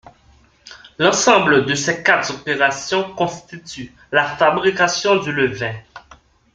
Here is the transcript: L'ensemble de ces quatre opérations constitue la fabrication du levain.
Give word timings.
L'ensemble 0.97 1.63
de 1.67 1.75
ces 1.75 2.01
quatre 2.01 2.33
opérations 2.33 3.13
constitue 3.13 3.93
la 4.11 4.25
fabrication 4.35 5.17
du 5.17 5.31
levain. 5.31 5.75